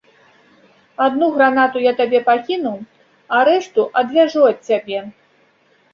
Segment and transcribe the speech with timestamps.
[1.07, 2.73] Адну гранату я табе пакіну,
[3.37, 4.99] а рэшту адвяжу ад цябе.